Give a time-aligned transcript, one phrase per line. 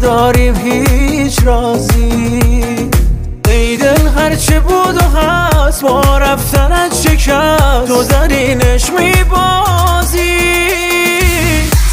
[0.00, 2.40] نداریم هیچ رازی.
[3.48, 10.38] ای دل هرچه بود و هست با رفتنت شکست تو درینش میبازی.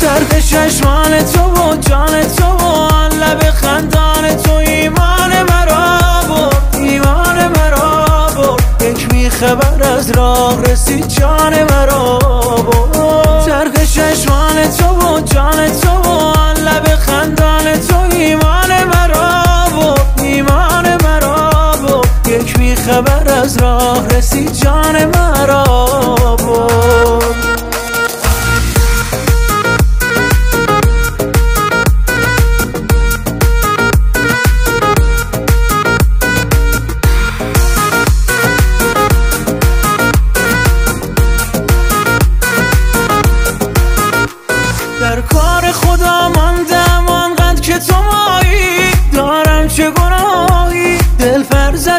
[0.01, 2.88] درد چشمان تو و جان تو و
[3.20, 11.63] لب خندان تو ایمان مرا بود ایمان مرا بود یک میخبر از راه رسید جان
[11.63, 17.57] مرا بود درد چشمان تو و جان تو و لب خندان
[22.88, 27.76] میخبر از راه رسید جان مرا بود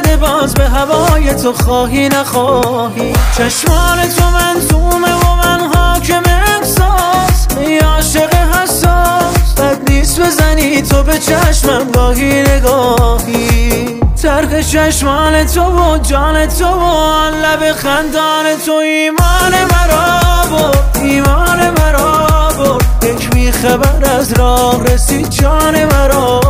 [0.09, 3.13] زده باز به هوای تو خواهی نخواهی.
[3.37, 7.47] چشمان تو منظومه و من حاکم احساس.
[7.61, 14.01] ای عاشق حساس بد نیست بزنی تو به چشمم گاهی نگاهی.
[14.23, 20.21] ترک چشمان تو و جان تو و لب خندان تو ایمان مرا
[20.51, 26.41] بود ایمان مرا بود یک میخبر از راه رسید جان مرا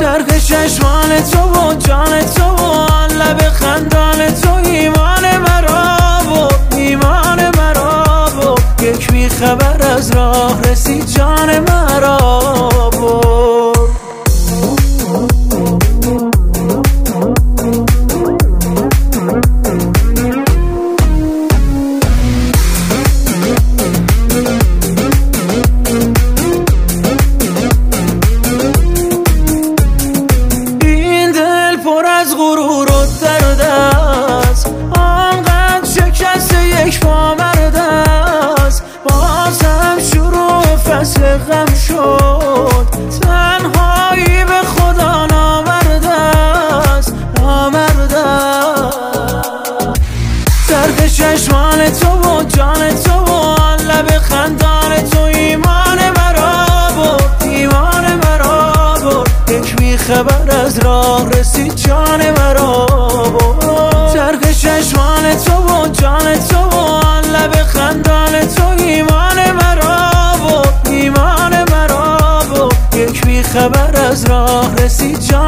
[0.00, 2.86] ترک چشمان تو و جان تو و
[3.18, 5.96] لب خندان تو ایمان مرا
[6.28, 12.59] بود ایمان مرا بود یک میخبر از راه رسید جان مرا
[61.40, 62.86] رسید جان مرا
[64.14, 67.00] درد چشمان تو و جان تو و
[67.32, 72.18] لب خندان تو ایمان مرا بود ایمان مرا
[72.50, 75.39] بود یک میخبر از راه رسید جان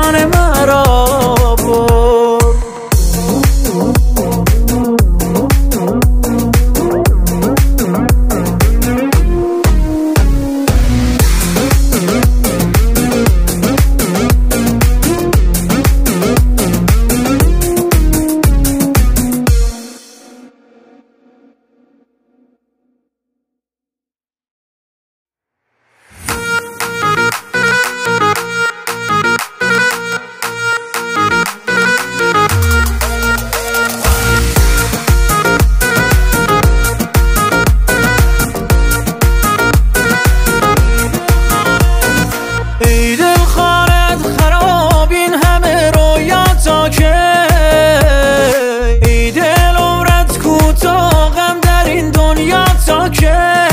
[53.22, 53.68] که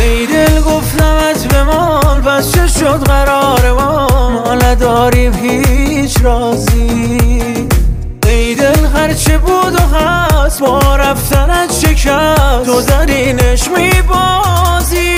[0.00, 7.28] ای دل گفتمت بمان پس چه شد قرار ما؟ ما نداریم هیچ رازی.
[8.26, 15.16] ای دل هرچه بود و هست با رفتنت شکست تو درینش میبازی.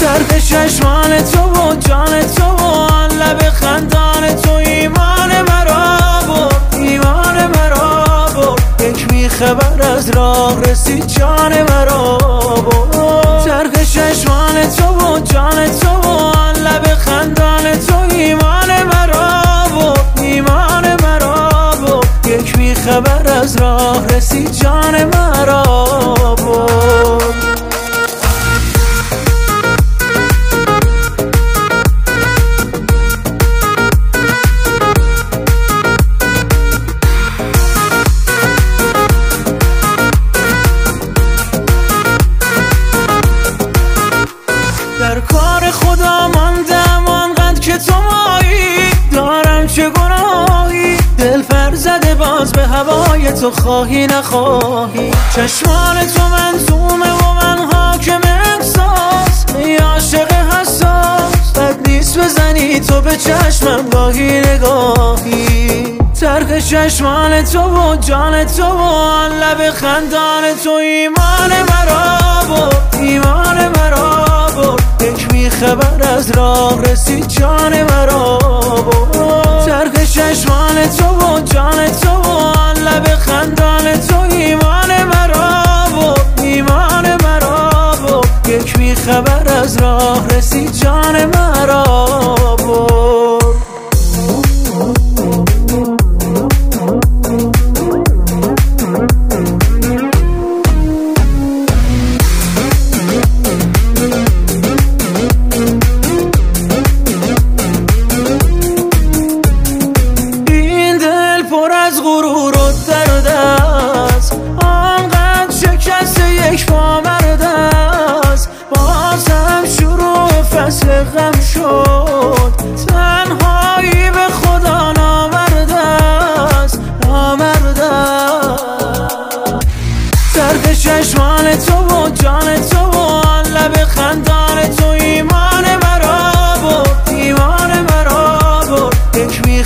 [0.00, 2.59] درد چشمان تو و جان تو
[9.50, 12.18] میخبر از راه رسید جان مرا
[13.46, 21.70] درد چشمان تو و جان تو و لب خندان تو ایمان مرا بود ایمان مرا
[21.80, 25.64] بود یک میخبر از راه رسید جان مرا
[52.30, 55.10] باز به هوای تو خواهی نخواهی.
[55.36, 59.46] چشمان تو منظومه و من حاکم احساس.
[59.82, 65.98] عاشق حساس بد نیست بزنی تو به چشمم گاهی نگاهی.
[66.20, 72.18] ترخ چشمان تو و جان تو و لب خندان تو ایمان مرا
[72.50, 74.29] و ایمان مرا.
[74.60, 81.86] بود یک می خبر از راه رسید جان مرا بود ترک چشمان تو و جان
[82.02, 82.52] تو و
[82.84, 90.72] لب خندان تو ایمان مرا بود ایمان مرا بود یک می خبر از راه رسید
[90.72, 91.90] جان مرا
[92.56, 92.89] فصل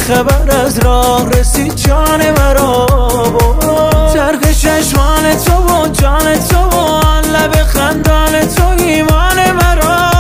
[0.09, 2.87] خبر از راه رسید جان مرا
[4.15, 7.01] ترک چشمان تو و جان تو و
[7.33, 10.11] لب خندان تو ایمان مرا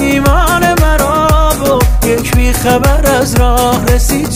[0.00, 4.30] ایمان مرا بود یک بی خبر از راه رسید